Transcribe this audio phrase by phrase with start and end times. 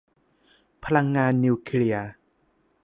[0.85, 2.07] พลังงานนิวเคลียร์